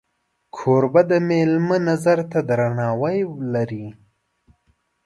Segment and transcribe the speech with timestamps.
[0.55, 3.19] کوربه د میلمه نظر ته درناوی
[3.53, 3.85] لري.